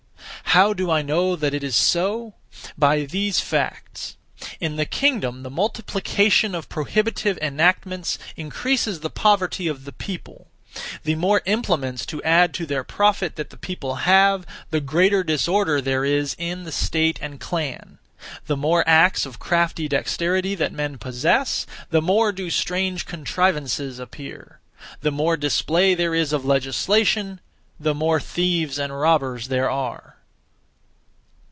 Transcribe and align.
How 0.55 0.73
do 0.73 0.91
I 0.91 1.01
know 1.01 1.37
that 1.37 1.53
it 1.53 1.63
is 1.63 1.77
so? 1.77 2.33
By 2.77 3.03
these 3.05 3.39
facts: 3.39 4.17
In 4.59 4.75
the 4.75 4.85
kingdom 4.85 5.43
the 5.43 5.49
multiplication 5.49 6.53
of 6.53 6.67
prohibitive 6.67 7.37
enactments 7.41 8.19
increases 8.35 8.99
the 8.99 9.09
poverty 9.09 9.69
of 9.69 9.85
the 9.85 9.93
people; 9.93 10.47
the 11.03 11.15
more 11.15 11.41
implements 11.45 12.05
to 12.07 12.21
add 12.23 12.53
to 12.55 12.65
their 12.65 12.83
profit 12.83 13.37
that 13.37 13.49
the 13.49 13.55
people 13.55 13.95
have, 14.03 14.45
the 14.71 14.81
greater 14.81 15.23
disorder 15.23 15.77
is 15.77 15.83
there 15.85 16.03
in 16.03 16.65
the 16.65 16.73
state 16.73 17.17
and 17.21 17.39
clan; 17.39 17.97
the 18.47 18.57
more 18.57 18.83
acts 18.85 19.25
of 19.25 19.39
crafty 19.39 19.87
dexterity 19.87 20.53
that 20.53 20.73
men 20.73 20.97
possess, 20.97 21.65
the 21.91 22.01
more 22.01 22.33
do 22.33 22.49
strange 22.49 23.05
contrivances 23.05 23.99
appear; 23.99 24.59
the 24.99 25.11
more 25.11 25.37
display 25.37 25.95
there 25.95 26.13
is 26.13 26.33
of 26.33 26.43
legislation, 26.43 27.39
the 27.79 27.95
more 27.95 28.19
thieves 28.19 28.77
and 28.77 28.99
robbers 28.99 29.47
there 29.47 29.69
are. 29.71 30.17